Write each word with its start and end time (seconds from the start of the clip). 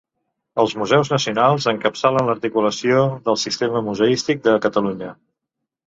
Els 0.61 0.71
museus 0.83 1.11
nacionals 1.15 1.67
encapçalen 1.73 2.31
l'articulació 2.31 3.05
del 3.29 3.41
sistema 3.45 3.87
museístic 3.91 4.45
de 4.49 4.61
Catalunya. 4.69 5.17